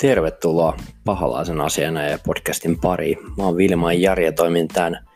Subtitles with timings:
[0.00, 3.18] Tervetuloa Pahalaisen asiana ja podcastin pariin.
[3.36, 5.06] Mä oon Vilma Jari ja toimin tämän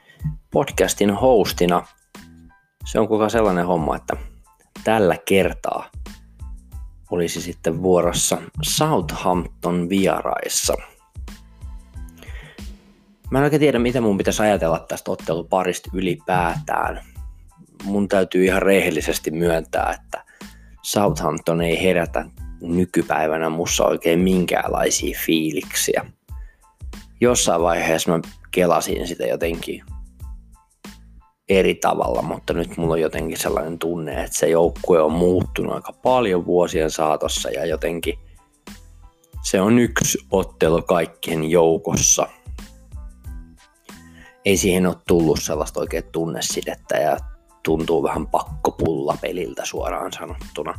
[0.53, 1.87] podcastin hostina.
[2.87, 4.17] Se on kuka sellainen homma, että
[4.85, 5.91] tällä kertaa
[7.11, 10.75] olisi sitten vuorossa Southampton vieraissa.
[13.31, 17.01] Mä en oikein tiedä, mitä mun pitäisi ajatella tästä otteluparista ylipäätään.
[17.85, 20.30] Mun täytyy ihan rehellisesti myöntää, että
[20.93, 22.25] Southampton ei herätä
[22.61, 26.07] nykypäivänä mussa oikein minkäänlaisia fiiliksiä.
[27.21, 29.83] Jossain vaiheessa mä kelasin sitä jotenkin
[31.49, 35.93] eri tavalla, mutta nyt mulla on jotenkin sellainen tunne, että se joukkue on muuttunut aika
[35.93, 38.19] paljon vuosien saatossa ja jotenkin
[39.43, 42.27] se on yksi ottelu kaikkien joukossa.
[44.45, 47.17] Ei siihen ole tullut sellaista oikein tunnesidettä ja
[47.63, 50.75] tuntuu vähän pakkopulla peliltä suoraan sanottuna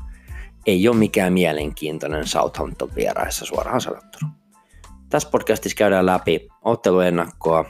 [0.66, 4.32] ei ole mikään mielenkiintoinen Southampton vieraissa suoraan sanottuna.
[5.10, 7.66] Tässä podcastissa käydään läpi otteluennakkoa,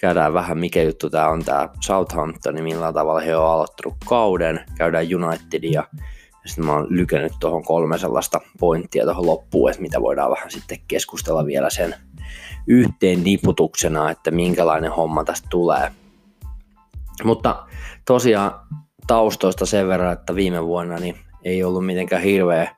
[0.00, 5.06] käydään vähän mikä juttu tämä on tämä Southampton, millä tavalla he on aloittanut kauden, käydään
[5.14, 5.84] Unitedia,
[6.30, 10.50] ja sitten mä oon lykännyt tuohon kolme sellaista pointtia tuohon loppuun, että mitä voidaan vähän
[10.50, 11.94] sitten keskustella vielä sen
[12.66, 15.92] yhteen niputuksena, että minkälainen homma tästä tulee.
[17.24, 17.66] Mutta
[18.04, 18.52] tosiaan
[19.06, 22.76] taustoista sen verran, että viime vuonna niin ei ollut mitenkään hirveä,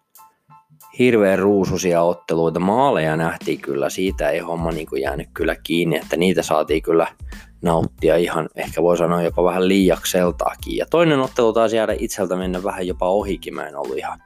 [0.99, 2.61] hirveän ruususia otteluita.
[2.61, 7.07] Maaleja nähtiin kyllä, siitä ei homma niin kuin jäänyt kyllä kiinni, että niitä saatiin kyllä
[7.63, 10.77] nauttia ihan, ehkä voi sanoa jopa vähän liiakseltaakin.
[10.77, 14.23] Ja toinen ottelu taas jäädä itseltä mennä vähän jopa ohikin, mä en ollut ihan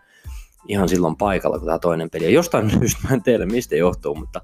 [0.68, 2.24] ihan silloin paikalla, kun tämä toinen peli.
[2.24, 4.40] Ja jostain syystä mä en tiedä, mistä johtuu, mutta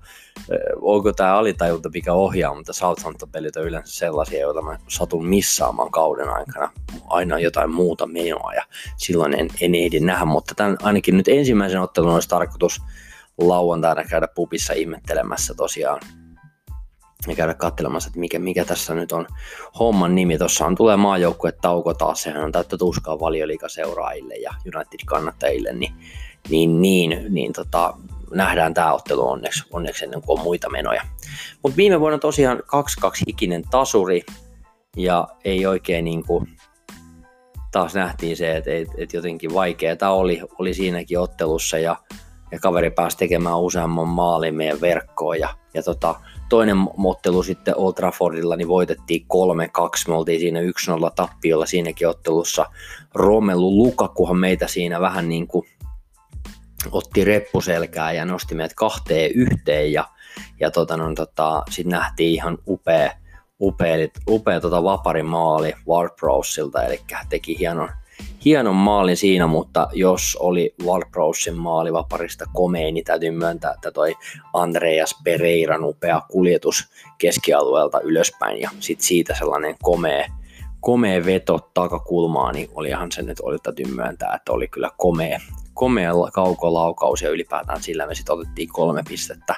[0.81, 6.29] onko tämä alitajunta, mikä ohjaa, mutta Southampton-pelit on yleensä sellaisia, joita mä satun missaamaan kauden
[6.29, 6.71] aikana.
[7.07, 8.63] Aina jotain muuta menoa ja
[8.97, 12.83] silloin en, en ehdi nähdä, mutta tämän, ainakin nyt ensimmäisen ottelun olisi tarkoitus
[13.39, 16.01] lauantaina käydä pupissa ihmettelemässä tosiaan
[17.27, 19.27] ja käydä katselemassa, että mikä, mikä tässä nyt on
[19.79, 20.39] homman nimi.
[20.39, 25.95] Tuossa tulee maajoukkue tauko taas, sehän on täyttä tuskaa valioliikaseuraajille ja United-kannattajille, niin,
[26.51, 27.95] niin, niin, niin tota,
[28.31, 31.03] nähdään tämä ottelu onneksi, onneksi ennen kuin on muita menoja.
[31.63, 32.61] Mutta viime vuonna tosiaan 2-2
[33.27, 34.23] hikinen tasuri
[34.97, 36.49] ja ei oikein niin kuin,
[37.73, 41.97] taas nähtiin se, että, että jotenkin vaikeaa oli, oli siinäkin ottelussa ja,
[42.53, 46.15] ja kaveri pääsi tekemään useamman maalin meidän verkkoon ja, ja tota,
[46.49, 49.27] toinen ottelu sitten Old Traffordilla niin voitettiin
[50.07, 50.65] 3-2, me oltiin siinä 1-0
[51.17, 52.67] tappiolla siinäkin ottelussa.
[53.15, 55.67] Romelu Lukakuhan meitä siinä vähän niin kuin
[56.93, 60.09] otti reppuselkää ja nosti meidät kahteen yhteen ja,
[60.61, 63.11] ja tota, no, tota, sitten nähtiin ihan upea,
[63.61, 66.11] upea, upea tota vaparin maali Ward
[66.87, 67.91] eli teki hienon,
[68.45, 74.17] hienon maalin siinä, mutta jos oli Ward-Prowsin maali vaparista komea, niin täytyy myöntää, että toi
[74.53, 80.27] Andreas Pereiran upea kuljetus keskialueelta ylöspäin ja sit siitä sellainen komea,
[80.81, 85.41] komea veto takakulmaa, niin olihan se nyt oli täytyy myöntää, että oli kyllä komea,
[85.75, 89.55] komea kaukolaukaus ja ylipäätään sillä me sitten otettiin kolme pistettä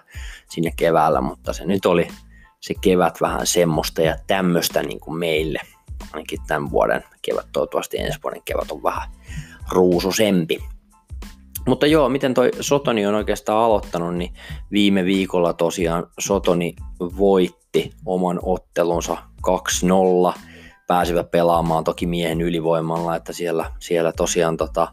[0.50, 2.08] sinne keväällä, mutta se nyt oli
[2.60, 5.60] se kevät vähän semmoista ja tämmöistä niin kuin meille
[6.12, 9.10] ainakin tämän vuoden kevät, toivottavasti ensi vuoden kevät on vähän
[9.72, 10.58] ruususempi.
[11.66, 14.34] Mutta joo, miten toi Sotoni on oikeastaan aloittanut, niin
[14.72, 19.16] viime viikolla tosiaan Sotoni voitti oman ottelunsa
[20.36, 20.38] 2-0.
[20.86, 24.88] Pääsivät pelaamaan toki miehen ylivoimalla, että siellä, siellä tosiaan tota,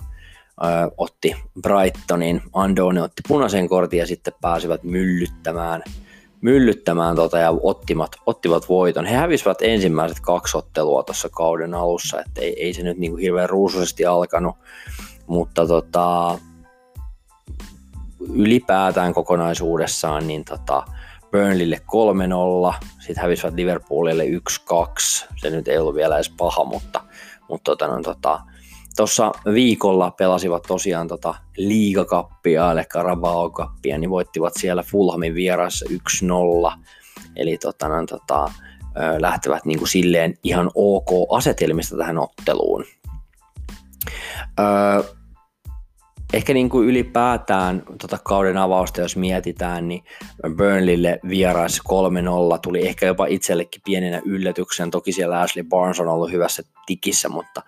[0.64, 5.84] ö, otti Brightonin, Andone otti punaisen kortin ja sitten pääsivät myllyttämään–
[6.48, 9.06] myllyttämään tota ja ottivat, ottivat voiton.
[9.06, 13.22] He hävisivät ensimmäiset kaksi ottelua tuossa kauden alussa, että ei, ei se nyt niin kuin
[13.22, 14.56] hirveän ruusuisesti alkanut,
[15.28, 16.38] mutta tota,
[18.34, 20.84] ylipäätään kokonaisuudessaan niin tota,
[21.32, 21.82] Burnleylle
[22.72, 24.28] 3-0, sitten hävisivät Liverpoolille 1-2,
[25.36, 27.04] se nyt ei ollut vielä edes paha, mutta,
[27.50, 28.42] mutta tota, no, tota,
[28.98, 36.78] tuossa viikolla pelasivat tosiaan tota liigakappia, eli Carabao kappia, niin voittivat siellä Fulhamin vierassa 1-0.
[37.36, 38.52] Eli tota, no, tota,
[39.20, 42.86] lähtevät niin kuin silleen ihan ok asetelmista tähän otteluun.
[44.60, 45.17] Öö,
[46.34, 50.04] ehkä niin kuin ylipäätään tota kauden avausta, jos mietitään, niin
[50.56, 51.82] Burnleylle vierais
[52.56, 54.92] 3-0 tuli ehkä jopa itsellekin pienenä yllätyksen.
[54.92, 57.62] Toki siellä Ashley Barnes on ollut hyvässä tikissä, mutta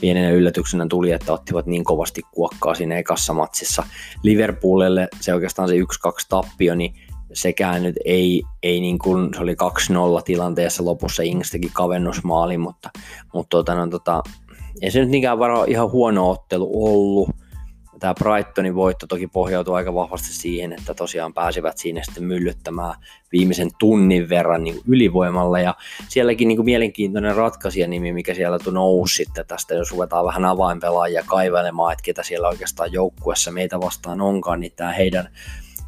[0.00, 3.82] pienenä yllätyksenä tuli, että ottivat niin kovasti kuokkaa siinä ekassa matsissa.
[4.22, 5.80] Liverpoolille se oikeastaan se 1-2
[6.28, 6.94] tappio, niin
[7.32, 12.90] sekään nyt ei, ei niin kuin, se oli 2-0 tilanteessa lopussa, Ings teki kavennusmaali, mutta,
[13.34, 14.22] mutta tota, no, tota,
[14.82, 17.30] ei se nyt niinkään varo ihan huono ottelu ollut,
[17.98, 22.94] tämä Brightonin voitto toki pohjautuu aika vahvasti siihen, että tosiaan pääsivät siinä sitten myllyttämään
[23.32, 25.74] viimeisen tunnin verran niin ylivoimalla ja
[26.08, 31.92] sielläkin niin kuin mielenkiintoinen ratkaisijanimi, mikä siellä nousi sitten tästä, jos ruvetaan vähän avainpelaajia kaivelemaan,
[31.92, 35.28] että ketä siellä oikeastaan joukkuessa meitä vastaan onkaan, niin tämä heidän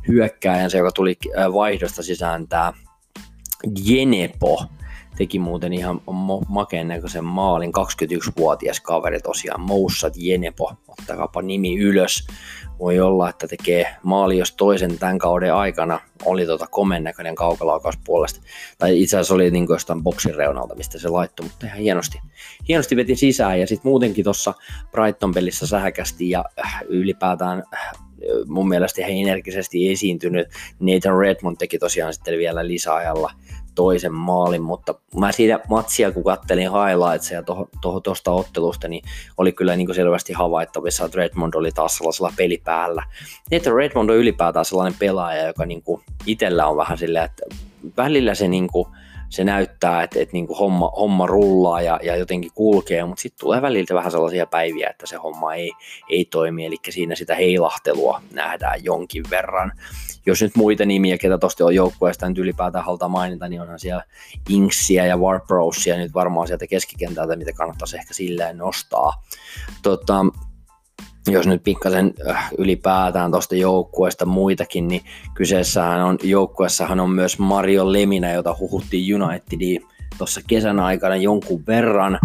[0.09, 2.73] hyökkääjänsä, joka tuli äh, vaihdosta sisään, tämä
[3.85, 4.65] Jenepo,
[5.17, 6.01] teki muuten ihan
[6.49, 12.27] makeen näköisen maalin, 21-vuotias kaveri tosiaan, Moussat Jenepo, ottakaapa nimi ylös.
[12.79, 17.99] Voi olla, että tekee maali jos toisen tämän kauden aikana, oli tota komen näköinen kaukalaukaus
[18.05, 18.41] puolesta,
[18.79, 22.21] tai itse asiassa oli niin jostain boksin reunalta, mistä se laittoi, mutta ihan hienosti,
[22.69, 24.55] hienosti veti sisään, ja sitten muutenkin tuossa
[24.91, 28.06] Brighton-pelissä sähkästi, ja äh, ylipäätään äh,
[28.47, 30.49] mun mielestä ihan energisesti esiintynyt.
[30.81, 33.31] Nathan Redmond teki tosiaan sitten vielä lisäajalla
[33.75, 37.43] toisen maalin, mutta mä siitä matsia, kun kattelin highlightsia
[38.03, 39.05] tuosta ottelusta, niin
[39.37, 43.03] oli kyllä niin kuin selvästi havaittavissa, että Redmond oli taas sellaisella pelipäällä.
[43.51, 47.43] Että Redmond on ylipäätään sellainen pelaaja, joka niin kuin itsellä on vähän silleen, että
[47.97, 48.89] välillä se niin kuin,
[49.29, 53.41] se näyttää, että, että niin kuin homma, homma rullaa ja, ja jotenkin kulkee, mutta sitten
[53.41, 55.73] tulee välillä vähän sellaisia päiviä, että se homma ei,
[56.11, 59.73] ei toimi, eli siinä sitä heilahtelua nähdään jonkin verran
[60.27, 64.05] jos nyt muita nimiä, ketä tosti on joukkueesta nyt ylipäätään halutaan mainita, niin onhan siellä
[64.49, 69.23] Inksia ja Warprosia nyt varmaan sieltä keskikentältä, mitä kannattaisi ehkä silleen nostaa.
[69.83, 70.27] Tota,
[71.27, 77.93] jos nyt pikkasen äh, ylipäätään tuosta joukkueesta muitakin, niin kyseessähän on, joukkueessahan on myös Mario
[77.93, 79.87] Lemina, jota huhuttiin Unitediin
[80.19, 82.19] tuossa kesän aikana jonkun verran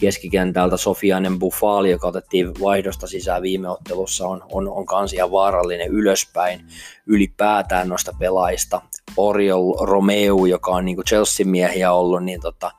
[0.00, 6.60] keskikentältä Sofianen Buffali, joka otettiin vaihdosta sisään viime ottelussa, on, on, on kansia vaarallinen ylöspäin
[7.06, 8.80] ylipäätään noista pelaajista.
[9.16, 12.70] Oriol Romeo, joka on niin Chelsea-miehiä ollut, niin tota,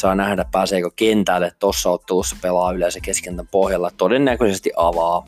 [0.00, 1.52] saa nähdä pääseekö kentälle.
[1.58, 3.90] Tuossa ottelussa pelaa yleensä keskentän pohjalla.
[3.96, 5.26] Todennäköisesti avaa.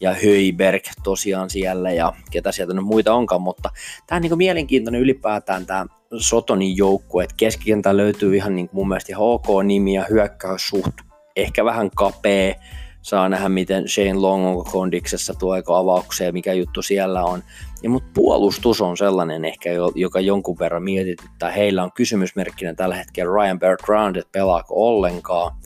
[0.00, 3.70] Ja Höiberg tosiaan siellä ja ketä sieltä nyt muita onkaan, mutta
[4.06, 8.88] tämä on niin mielenkiintoinen ylipäätään tämä Sotonin joukkue, että keskikenttä löytyy ihan niin kuin mun
[8.88, 10.94] mielestä ihan ok nimi ja hyökkäys suht
[11.36, 12.54] ehkä vähän kapea,
[13.02, 17.42] saa nähdä miten Shane Long on kondiksessa, tuoeko avaukseen, mikä juttu siellä on.
[17.82, 21.50] Ja mutta puolustus on sellainen ehkä, joka jonkun verran mietityttää.
[21.50, 25.56] Heillä on kysymysmerkkinä tällä hetkellä Ryan Bertrand, että pelaako ollenkaan.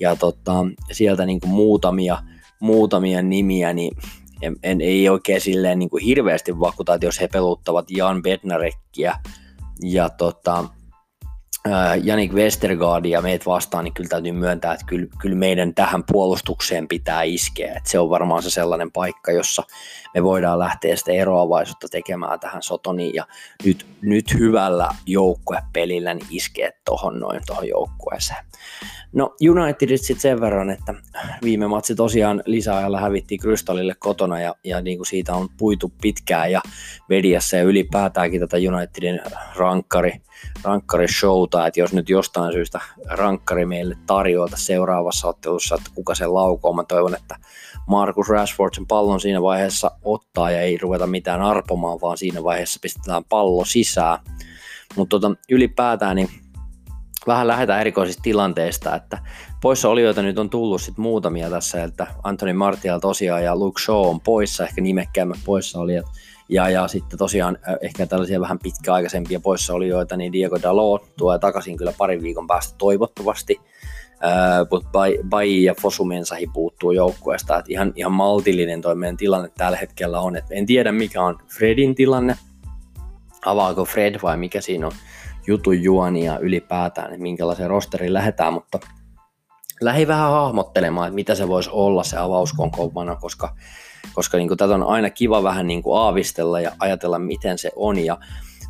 [0.00, 0.52] Ja tota,
[0.92, 2.18] sieltä niin kuin muutamia,
[2.60, 3.96] muutamia nimiä, niin
[4.42, 9.16] en, en, ei oikein silleen niin kuin hirveästi vakuuta, että jos he peluttavat Jan Bednarekkiä
[9.82, 10.64] ja tota,
[12.02, 17.22] Janik Westergaardia meitä vastaan, niin kyllä täytyy myöntää, että kyllä, kyllä meidän tähän puolustukseen pitää
[17.22, 17.74] iskeä.
[17.76, 19.62] Että se on varmaan se sellainen paikka, jossa
[20.14, 23.14] me voidaan lähteä sitä eroavaisuutta tekemään tähän Sotoniin.
[23.14, 23.26] Ja
[23.64, 28.44] nyt, nyt hyvällä joukkuepelillä niin iskeä tuohon noin tuohon joukkueeseen.
[29.12, 30.94] No Unitedit sitten sen verran, että
[31.42, 36.52] viime matsi tosiaan lisäajalla hävittiin Krystallille kotona ja, ja niin kuin siitä on puitu pitkään
[36.52, 36.60] ja
[37.08, 39.20] mediassa ja ylipäätäänkin tätä Unitedin
[39.56, 40.20] rankkari,
[40.62, 46.34] rankkari showta, että jos nyt jostain syystä rankkari meille tarjoaa seuraavassa ottelussa, että kuka sen
[46.34, 47.36] laukoo, mä toivon, että
[47.86, 52.78] Markus Rashford sen pallon siinä vaiheessa ottaa ja ei ruveta mitään arpomaan, vaan siinä vaiheessa
[52.82, 54.18] pistetään pallo sisään.
[54.96, 56.30] Mutta tota, ylipäätään niin
[57.26, 59.18] vähän lähdetään erikoisista tilanteista, että
[59.62, 64.06] poissa olijoita nyt on tullut sit muutamia tässä, että Anthony Martial tosiaan ja Luke Shaw
[64.06, 66.06] on poissa, ehkä nimekkäämmät poissa olijat,
[66.50, 71.92] ja, ja sitten tosiaan ehkä tällaisia vähän pitkäaikaisempia poissaolijoita, niin Diego Dalot tulee takaisin kyllä
[71.98, 73.60] parin viikon päästä toivottavasti,
[74.70, 80.36] mutta Bai ja Fosumensahi puuttuu joukkueesta, ihan, ihan maltillinen toi meidän tilanne tällä hetkellä on,
[80.36, 82.36] että en tiedä mikä on Fredin tilanne,
[83.44, 84.92] avaako Fred vai mikä siinä on
[85.46, 88.78] jutun juonia ylipäätään, että minkälaisen rosterin lähdetään, mutta
[89.80, 93.56] lähi vähän hahmottelemaan, että mitä se voisi olla se avauskonkouppana, koska,
[94.12, 97.70] koska niin kuin, tätä on aina kiva vähän niin kuin aavistella ja ajatella, miten se
[97.76, 97.98] on.
[97.98, 98.18] Ja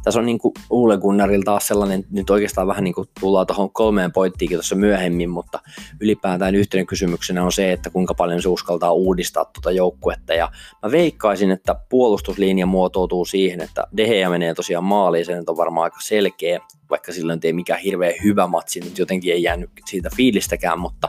[0.04, 3.70] tässä on niin kuin Uule Gunnarilla taas sellainen, nyt oikeastaan vähän niin kuin tullaan tuohon
[3.70, 5.60] kolmeen pointtiinkin tuossa myöhemmin, mutta
[6.00, 10.34] ylipäätään yhteinen kysymyksenä on se, että kuinka paljon se uskaltaa uudistaa tuota joukkuetta.
[10.34, 10.50] Ja
[10.82, 15.84] mä veikkaisin, että puolustuslinja muotoutuu siihen, että Deheä menee tosiaan maaliin, se nyt on varmaan
[15.84, 20.80] aika selkeä, vaikka silloin ei mikään hirveän hyvä matsi, nyt jotenkin ei jäänyt siitä fiilistäkään,
[20.80, 21.08] mutta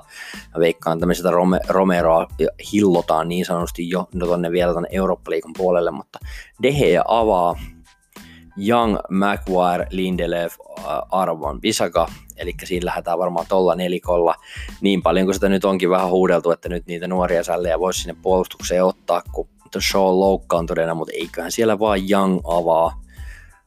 [0.55, 1.29] mä veikkaan tämmöisestä
[1.69, 2.27] Romeroa
[2.73, 6.19] hillotaan niin sanotusti jo no tonne vielä tuonne Eurooppa-liikan puolelle, mutta
[6.63, 7.55] Deheä avaa
[8.67, 14.35] Young, Maguire, Lindelöf, äh, Arvon, Visaka, eli siinä lähdetään varmaan tuolla nelikolla.
[14.81, 18.15] Niin paljon kuin sitä nyt onkin vähän huudeltu, että nyt niitä nuoria sällejä voisi sinne
[18.21, 23.01] puolustukseen ottaa, kun Shaw loukkaantuneena, mutta eiköhän siellä vaan Young avaa,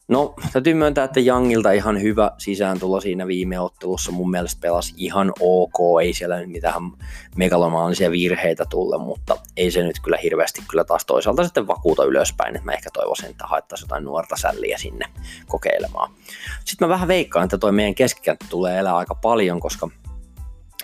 [0.09, 4.13] No, täytyy myöntää, että Jangilta ihan hyvä sisääntulo siinä viime ottelussa.
[4.13, 6.83] Mun mielestä pelasi ihan ok, ei siellä nyt mitään
[7.37, 12.57] megalomaanisia virheitä tulle, mutta ei se nyt kyllä hirveästi kyllä taas toisaalta sitten vakuuta ylöspäin,
[12.57, 15.07] että mä ehkä toivoisin, että haettaisiin jotain nuorta sälliä sinne
[15.47, 16.11] kokeilemaan.
[16.65, 19.89] Sitten mä vähän veikkaan, että toi meidän keskikenttä tulee elää aika paljon, koska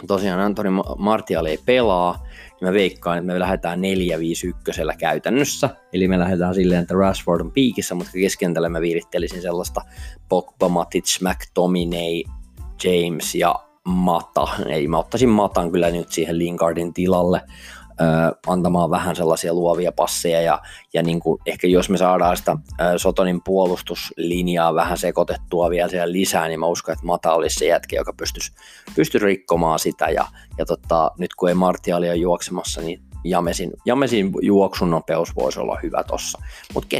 [0.06, 2.26] tosiaan Antoni Martial ei pelaa,
[2.60, 5.70] niin mä veikkaan, että me lähdetään 4-5-1 käytännössä.
[5.92, 9.80] Eli me lähdetään silleen, että Rashford on piikissä, mutta keskentällä mä viirittelisin sellaista
[10.28, 12.22] Pogba, Matic, McTominay,
[12.84, 13.54] James ja
[13.84, 14.48] Mata.
[14.66, 17.40] Ei, mä ottaisin Matan kyllä nyt siihen Lingardin tilalle
[18.46, 20.60] antamaan vähän sellaisia luovia passeja ja,
[20.94, 22.56] ja niin kuin ehkä jos me saadaan sitä
[22.96, 27.96] Sotonin puolustuslinjaa vähän sekoitettua vielä siellä lisää, niin mä uskon, että Mata olisi se jätkä,
[27.96, 28.52] joka pystyisi,
[28.96, 30.24] pystyisi rikkomaan sitä ja,
[30.58, 35.78] ja tota, nyt kun ei Martiali ole juoksemassa, niin Jamesin, Jamesin juoksun nopeus voisi olla
[35.82, 36.38] hyvä tossa.
[36.74, 36.96] Mutta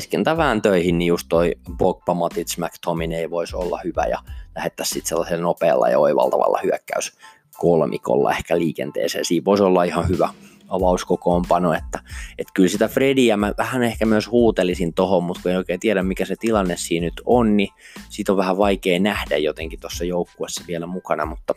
[0.63, 4.19] töihin, niin just toi Pogba, Matic, McTominay voisi olla hyvä ja
[4.57, 7.13] lähettäisiin sitten sellaisella nopealla ja oivaltavalla hyökkäys
[7.59, 9.25] kolmikolla ehkä liikenteeseen.
[9.25, 10.29] Siinä voisi olla ihan hyvä,
[10.71, 11.99] avauskokoonpano, että,
[12.39, 16.03] että kyllä sitä Frediä mä vähän ehkä myös huutelisin tohon, mutta kun en oikein tiedä
[16.03, 17.69] mikä se tilanne siinä nyt on, niin
[18.09, 21.55] siitä on vähän vaikea nähdä jotenkin tuossa joukkuessa vielä mukana, mutta,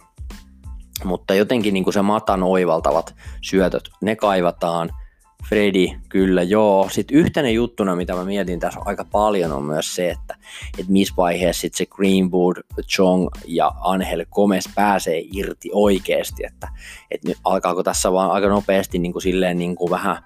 [1.03, 4.89] mutta jotenkin niin kuin se matan oivaltavat syötöt, ne kaivataan–
[5.49, 6.89] Fredi, kyllä joo.
[6.91, 10.35] Sitten yhtenä juttuna, mitä mä mietin tässä aika paljon, on myös se, että,
[10.79, 16.67] että missä vaiheessa sit se Greenwood, Chong ja Angel Gomez pääsee irti oikeasti, että,
[17.11, 20.17] että nyt alkaako tässä vaan aika nopeasti niin kuin silleen niin kuin vähän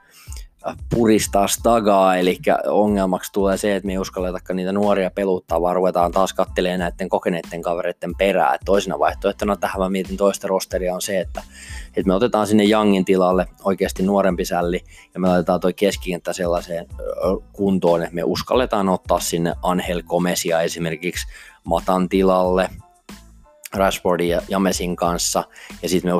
[0.96, 6.12] puristaa stagaa, eli ongelmaksi tulee se, että me ei uskalletakaan niitä nuoria peluttaa, vaan ruvetaan
[6.12, 8.54] taas kattelemaan näiden kokeneiden kavereiden perää.
[8.54, 11.44] Et toisena vaihtoehtona tähän mä mietin toista rosteria on se, että,
[11.88, 14.84] että me otetaan sinne Jangin tilalle oikeasti nuorempi sälli
[15.14, 16.88] ja me laitetaan toi keskikenttä sellaiseen
[17.54, 21.28] kuntoon, että me uskalletaan ottaa sinne Angel Gomesia esimerkiksi
[21.64, 22.70] Matan tilalle,
[23.74, 25.44] Rashfordin ja Jamesin kanssa,
[25.82, 26.16] ja sitten me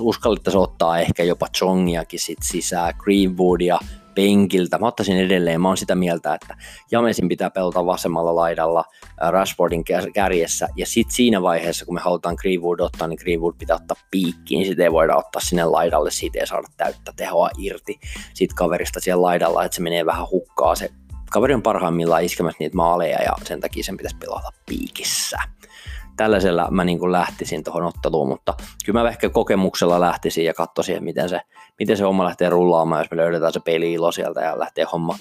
[0.00, 3.78] uskallettaisiin ottaa ehkä jopa Chongiakin sit sisään, Greenwoodia
[4.14, 4.78] penkiltä.
[4.78, 6.56] Mä ottaisin edelleen, mä oon sitä mieltä, että
[6.90, 8.84] Jamesin pitää pelata vasemmalla laidalla
[9.30, 9.84] Rashfordin
[10.14, 14.58] kärjessä, ja sitten siinä vaiheessa, kun me halutaan Greenwood ottaa, niin Greenwood pitää ottaa piikkiin,
[14.58, 18.00] niin sitten ei voida ottaa sinne laidalle, siitä ei saada täyttä tehoa irti
[18.34, 20.74] siitä kaverista siellä laidalla, että se menee vähän hukkaa.
[20.74, 20.90] Se
[21.30, 25.38] kaveri on parhaimmillaan iskemässä niitä maaleja ja sen takia sen pitäisi pelata piikissä
[26.16, 28.54] tällaisella mä niin kuin lähtisin tuohon otteluun, mutta
[28.84, 31.40] kyllä mä ehkä kokemuksella lähtisin ja katsoisin, miten se,
[31.78, 35.18] miten se homma lähtee rullaamaan, jos me löydetään se peli ilo sieltä ja lähtee homma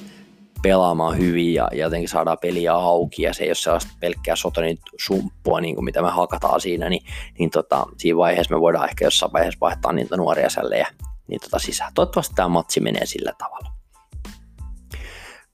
[0.62, 5.62] pelaamaan hyvin ja, jotenkin saadaan peliä auki ja se ei ole sellaista pelkkää sotonin sumppua,
[5.62, 7.04] niin kuin mitä me hakataan siinä, niin,
[7.40, 10.88] niin tota, siinä vaiheessa me voidaan ehkä jossain vaiheessa vaihtaa niitä nuoria sällejä
[11.28, 11.92] niin tota sisään.
[11.94, 13.70] Toivottavasti tämä matsi menee sillä tavalla.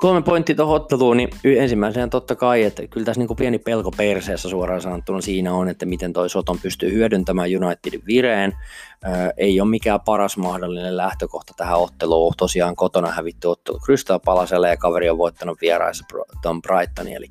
[0.02, 4.50] Kolme pointtia tuohon otteluun, niin ensimmäisenä totta kai, että kyllä tässä niin pieni pelko perseessä
[4.50, 8.54] suoraan sanottuna siinä on, että miten toi Soton pystyy hyödyntämään Unitedin vireen.
[9.38, 12.34] ei ole mikään paras mahdollinen lähtökohta tähän otteluun.
[12.38, 16.06] Tosiaan kotona hävitty ottelu Crystal Palaselle ja kaveri on voittanut vieraissa
[16.42, 17.28] Tom Brightonin, eli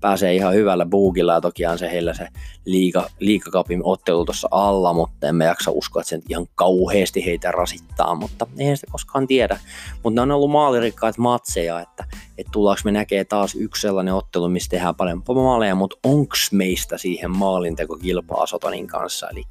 [0.00, 2.28] pääsee ihan hyvällä buugilla ja tokiaan se heillä se
[2.64, 8.14] liiga, liikakapin ottelu tuossa alla, mutta emme jaksa uskoa, että se ihan kauheasti heitä rasittaa,
[8.14, 9.58] mutta eihän se koskaan tiedä.
[10.02, 12.01] Mutta ne on ollut maalirikkaat matseja, että,
[12.38, 16.98] että tullaanko me näkee taas yksi sellainen ottelu, missä tehdään paljon maaleja, mutta onks meistä
[16.98, 19.44] siihen maalinteko kilpaa Sotonin kanssa, eli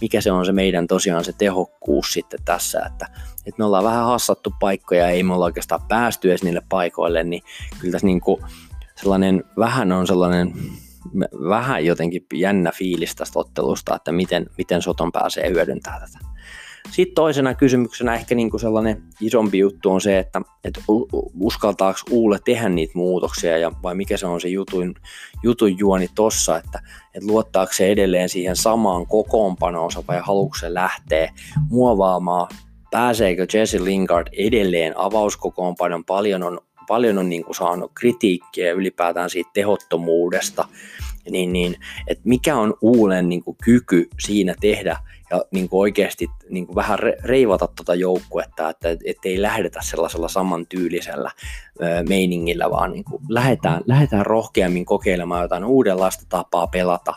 [0.00, 3.08] mikä se on se meidän tosiaan se tehokkuus sitten tässä, että,
[3.46, 7.42] että me ollaan vähän hassattu paikkoja, ei me olla oikeastaan päästy edes niille paikoille, niin
[7.80, 8.42] kyllä tässä niin kuin
[8.96, 10.52] sellainen vähän on sellainen
[11.48, 16.18] vähän jotenkin jännä fiilis tästä ottelusta, että miten, miten Soton pääsee hyödyntämään tätä.
[16.90, 20.80] Sitten toisena kysymyksenä ehkä niin kuin sellainen isompi juttu on se, että, että
[21.40, 24.94] uskaltaako Uule tehdä niitä muutoksia ja vai mikä se on se jutun,
[25.42, 26.80] jutun juoni tossa, että,
[27.14, 31.32] että luottaako se edelleen siihen samaan kokoonpanoonsa vai haluatko se lähteä
[31.68, 32.48] muovaamaan?
[32.90, 39.50] Pääseekö Jesse Lingard edelleen avauskokoonpanon, paljon on paljon on niin kuin saanut kritiikkiä ylipäätään siitä
[39.54, 40.68] tehottomuudesta,
[41.30, 41.76] niin, niin
[42.06, 44.96] että mikä on Uulen niin kuin kyky siinä tehdä
[45.30, 48.88] ja niin kuin oikeasti niin kuin vähän reivata tuota joukkuetta, että
[49.24, 51.30] ei lähdetä sellaisella samantyylisellä
[52.08, 57.14] meiningillä, vaan niin kuin lähdetään, lähdetään rohkeammin kokeilemaan jotain uudenlaista tapaa pelata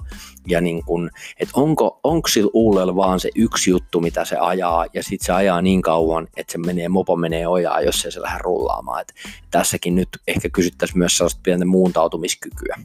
[0.48, 4.86] ja niin kuin, että onko, onko sillä Uulella vaan se yksi juttu, mitä se ajaa
[4.94, 8.22] ja sitten se ajaa niin kauan, että se menee, mopo menee ojaa, jos se, se
[8.22, 9.02] lähde rullaamaan.
[9.02, 9.14] Et
[9.52, 12.76] tässäkin nyt ehkä kysyttäisiin myös sellaista pientä muuntautumiskykyä.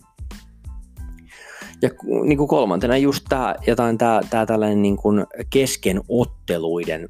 [1.82, 1.90] Ja
[2.24, 7.08] niin kuin kolmantena just tämä, jotain tämä, tämä tällainen niin kuin keskenotteluiden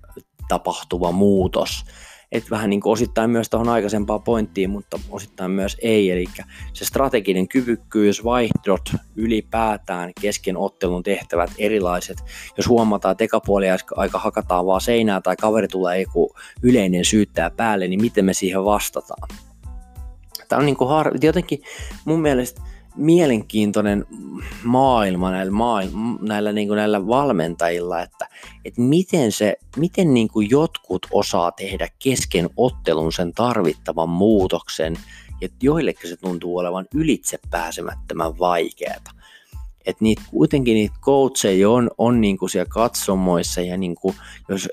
[0.48, 1.84] tapahtuva muutos.
[2.32, 6.24] että vähän niin kuin osittain myös tuohon aikaisempaan pointtiin, mutta osittain myös ei, eli
[6.72, 12.16] se strateginen kyvykkyys, vaihdot ylipäätään, kesken ottelun tehtävät erilaiset,
[12.56, 13.66] jos huomataan, että ekapuoli
[13.96, 18.64] aika hakataan vaan seinää tai kaveri tulee joku yleinen syyttäjä päälle, niin miten me siihen
[18.64, 19.28] vastataan.
[20.48, 21.62] Tämä on niin kuin har- jotenkin
[22.04, 22.62] mun mielestä
[22.94, 24.06] mielenkiintoinen
[24.64, 28.28] maailma näillä, maailma, näillä, niin kuin näillä valmentajilla, että,
[28.64, 34.98] että miten, se, miten niin kuin jotkut osaa tehdä kesken ottelun sen tarvittavan muutoksen,
[35.40, 39.23] ja joillekin se tuntuu olevan ylitse pääsemättömän vaikeaa
[39.86, 44.14] että niitä, kuitenkin niitä coacheja on, on niinku siellä katsomoissa ja niinku,
[44.48, 44.68] jos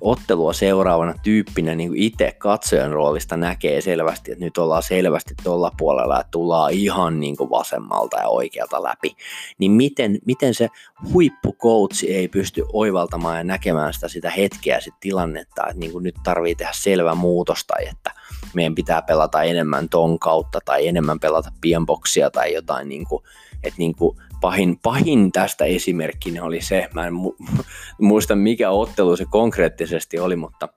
[0.00, 6.16] ottelua seuraavana tyyppinä niinku itse katsojan roolista näkee selvästi, että nyt ollaan selvästi tuolla puolella
[6.16, 9.16] ja tullaan ihan niinku vasemmalta ja oikealta läpi,
[9.58, 10.68] niin miten, miten se
[11.12, 16.54] huippukoutsi ei pysty oivaltamaan ja näkemään sitä, sitä hetkeä, sitä tilannetta, että niinku nyt tarvii
[16.54, 18.12] tehdä selvä muutos tai että
[18.54, 23.22] meidän pitää pelata enemmän ton kautta tai enemmän pelata pienboksia tai jotain, niin kuin,
[23.62, 27.64] että niin kuin pahin, pahin tästä esimerkkinä oli se, mä en mu-
[28.00, 30.68] muista mikä ottelu se konkreettisesti oli, mutta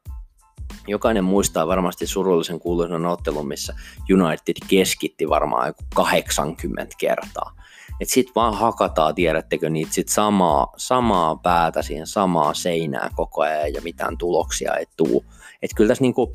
[0.87, 3.75] jokainen muistaa varmasti surullisen kuuluisen ottelun, missä
[4.13, 7.55] United keskitti varmaan joku 80 kertaa.
[8.01, 13.73] Et sit vaan hakataan, tiedättekö, niitä sit samaa, samaa päätä siihen samaa seinää koko ajan
[13.73, 15.25] ja mitään tuloksia ei tuu.
[15.61, 16.33] Et kyllä tässä niinku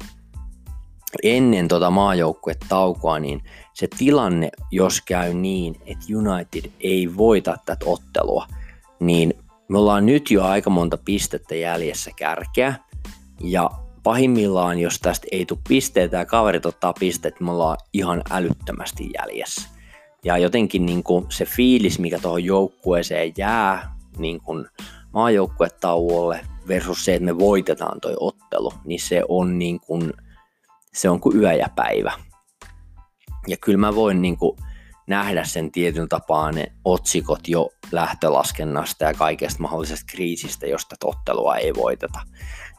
[1.22, 3.42] ennen tota maajoukkuetaukoa, niin
[3.74, 8.46] se tilanne, jos käy niin, että United ei voita tätä ottelua,
[9.00, 9.34] niin
[9.68, 12.74] me ollaan nyt jo aika monta pistettä jäljessä kärkeä,
[13.40, 13.70] ja
[14.02, 19.68] pahimmillaan, jos tästä ei tule pisteitä ja kaverit ottaa pisteet, me ollaan ihan älyttömästi jäljessä.
[20.24, 24.66] Ja jotenkin niin kuin se fiilis, mikä tuohon joukkueeseen jää niin kuin
[25.12, 30.12] maajoukkuetauolle versus se, että me voitetaan toi ottelu, niin se on niin kuin–
[30.92, 32.12] se on kuin yö ja päivä.
[33.48, 34.56] Ja kyllä mä voin niin kuin
[35.06, 41.74] nähdä sen tietyn tapaa ne otsikot jo lähtölaskennasta ja kaikesta mahdollisesta kriisistä, josta tottelua ei
[41.74, 42.20] voiteta.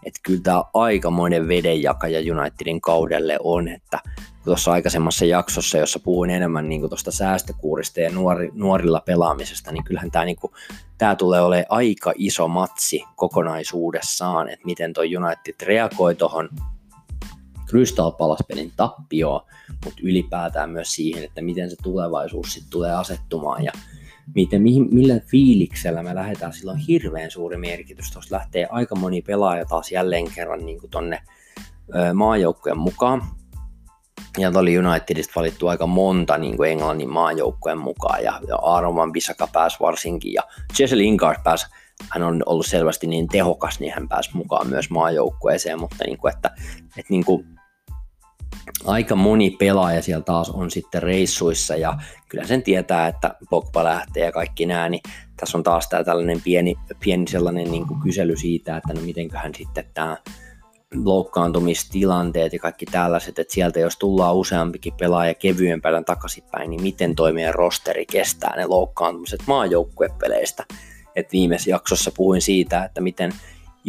[0.06, 4.00] Että kyllä tämä aikamoinen vedenjakaja Unitedin kaudelle on, että
[4.46, 10.12] tuossa aikaisemmassa jaksossa, jossa puhuin enemmän niin tuosta säästökuurista ja nuori, nuorilla pelaamisesta, niin kyllähän
[10.12, 10.54] tämä, niin kuin,
[10.98, 16.50] tämä tulee olemaan aika iso matsi kokonaisuudessaan, että miten tuo United reagoi tuohon
[17.72, 19.42] Crystal Palace-pelin tappioon,
[19.86, 23.72] mutta ylipäätään myös siihen, että miten se tulevaisuus sitten tulee asettumaan ja
[24.36, 28.12] miten, mihin, millä fiiliksellä me lähdetään, sillä on hirveän suuri merkitys.
[28.12, 31.22] Tuossa lähtee aika moni pelaaja taas jälleen kerran niin tonne
[32.14, 33.22] maajoukkojen mukaan.
[34.38, 39.48] Ja oli Unitedista valittu aika monta niin kuin Englannin maajoukkojen mukaan, ja, ja Aaron Bissaka
[39.48, 40.44] pääsi varsinkin, ja
[40.80, 41.66] Jesse Lingard pääsi
[42.10, 46.34] hän on ollut selvästi niin tehokas, niin hän pääsi mukaan myös maajoukkueeseen, mutta niin kuin,
[46.34, 46.52] että,
[46.98, 47.46] että niin kuin,
[48.86, 51.98] aika moni pelaaja siellä taas on sitten reissuissa ja
[52.30, 55.02] kyllä sen tietää, että Pogba lähtee ja kaikki nämä, niin
[55.38, 59.56] tässä on taas tämä tällainen pieni, pieni sellainen niin kuin kysely siitä, että no mitenköhän
[59.56, 60.18] sitten tämä
[60.96, 67.56] loukkaantumistilanteet ja kaikki tällaiset, että sieltä jos tullaan useampikin pelaaja kevyempänä takaisinpäin, niin miten toimien
[67.56, 70.66] rosteri kestää ne loukkaantumiset maajoukkuepeleistä.
[71.16, 73.32] Et viimeisessä jaksossa puhuin siitä, että miten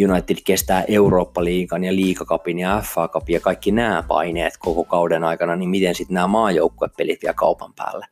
[0.09, 5.57] United kestää Eurooppa-liigan ja liikakapin ja FA Cupin ja kaikki nämä paineet koko kauden aikana,
[5.57, 8.07] niin miten sitten nämä maajoukkuepelit vielä kaupan päälle.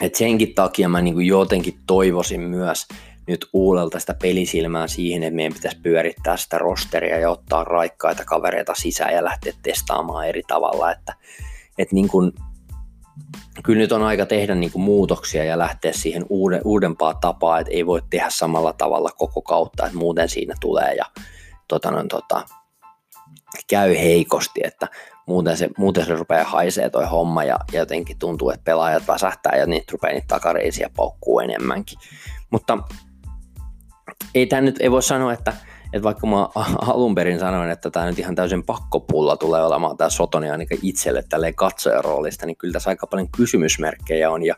[0.00, 2.86] Et senkin takia mä niin jotenkin toivoisin myös
[3.26, 8.74] nyt uudelta sitä pelisilmää siihen, että meidän pitäisi pyörittää sitä rosteria ja ottaa raikkaita kavereita
[8.74, 11.14] sisään ja lähteä testaamaan eri tavalla, että,
[11.78, 12.08] että niin
[13.62, 17.72] kyllä nyt on aika tehdä niin kuin muutoksia ja lähteä siihen uuden, uudempaa tapaa, että
[17.72, 21.04] ei voi tehdä samalla tavalla koko kautta, että muuten siinä tulee ja
[21.68, 22.42] tota, no, tota,
[23.70, 24.88] käy heikosti, että
[25.26, 29.56] muuten se, muuten se rupeaa haisee toi homma ja, ja jotenkin tuntuu, että pelaajat väsähtää
[29.56, 31.98] ja niitä rupeaa niitä takareisiä paukkuu enemmänkin.
[32.50, 32.78] Mutta
[34.34, 35.52] ei tämä nyt, ei voi sanoa, että
[35.96, 36.48] että vaikka mä
[36.92, 41.24] alun perin sanoin, että tämä nyt ihan täysin pakkopulla tulee olemaan tämä Sotoni ainakin itselle
[41.28, 44.42] tälleen katsojaroolista, niin kyllä tässä aika paljon kysymysmerkkejä on.
[44.42, 44.54] Ja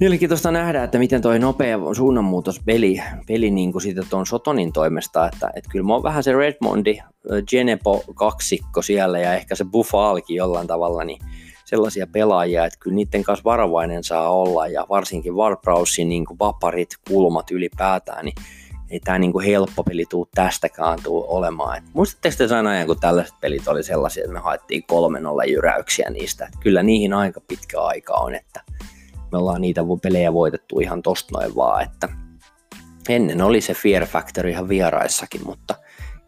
[0.00, 5.26] Mielenkiintoista nähdä, että miten toi nopea suunnanmuutos peli, peli niin kuin siitä tuon Sotonin toimesta,
[5.26, 6.98] että, että kyllä mä oon vähän se Redmondi,
[7.46, 11.18] Genepo kaksikko siellä ja ehkä se Buffalki jollain tavalla, niin
[11.64, 17.50] sellaisia pelaajia, että kyllä niiden kanssa varovainen saa olla ja varsinkin Warbrausin niin vaparit, kulmat
[17.50, 18.34] ylipäätään, niin
[18.92, 21.78] ei tämä niinku helppo peli tuu tästäkään tuu olemaan.
[21.78, 25.44] Et muistatteko te sen ajan, kun tällaiset pelit oli sellaisia, että me haettiin kolmen olla
[25.44, 26.44] jyräyksiä niistä.
[26.44, 28.60] Et kyllä niihin aika pitkä aika on, että
[29.32, 32.08] me ollaan niitä pelejä voitettu ihan tosta noin vaan, että
[33.08, 35.74] ennen oli se Fear Factor ihan vieraissakin, mutta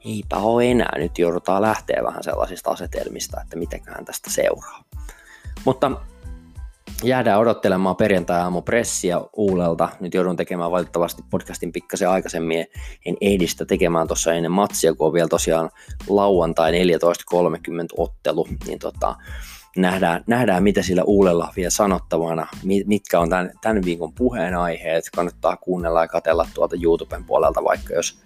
[0.05, 0.99] eipä ole enää.
[0.99, 4.85] Nyt joudutaan lähteä vähän sellaisista asetelmista, että mitäköhän tästä seuraa.
[5.65, 5.91] Mutta
[7.05, 9.89] jäädään odottelemaan perjantai-aamu pressiä Uulelta.
[10.01, 12.67] Nyt joudun tekemään valitettavasti podcastin pikkasen aikaisemmin.
[13.07, 15.71] En ehdistä tekemään tuossa ennen matsia, kun on vielä tosiaan
[16.09, 16.79] lauantai 14.30
[17.97, 18.49] ottelu.
[18.67, 19.17] Niin tota,
[19.77, 22.47] nähdään, nähdään, mitä sillä Uulella vielä sanottavana,
[22.87, 25.05] mitkä on tämän, tämän viikon puheenaiheet.
[25.17, 28.19] Kannattaa kuunnella ja katella tuolta YouTuben puolelta, vaikka jos,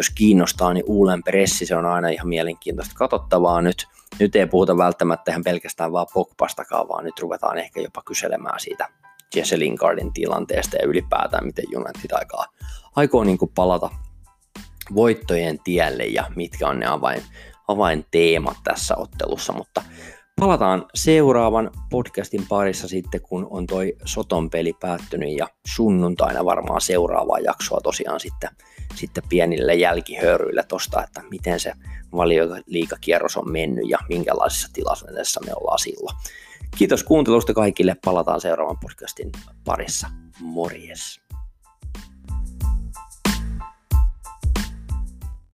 [0.00, 3.86] jos kiinnostaa, niin Uulen pressi, se on aina ihan mielenkiintoista katsottavaa nyt.
[4.18, 8.88] Nyt ei puhuta välttämättä ihan pelkästään vaan Pogbastakaan, vaan nyt ruvetaan ehkä jopa kyselemään siitä
[9.34, 12.46] Jesse Lingardin tilanteesta ja ylipäätään, miten United aikaa,
[12.96, 13.90] aikoo niin kuin palata
[14.94, 17.22] voittojen tielle ja mitkä on ne avain,
[17.68, 19.82] avainteemat tässä ottelussa, mutta
[20.40, 27.38] Palataan seuraavan podcastin parissa sitten, kun on toi Soton peli päättynyt ja sunnuntaina varmaan seuraavaa
[27.38, 28.50] jaksoa tosiaan sitten,
[28.94, 31.72] sitten pienille jälkihöyryille tosta, että miten se
[32.12, 36.16] valioliikakierros on mennyt ja minkälaisessa tilanteessa me ollaan silloin.
[36.78, 39.32] Kiitos kuuntelusta kaikille, palataan seuraavan podcastin
[39.64, 40.08] parissa.
[40.40, 41.29] Morjes!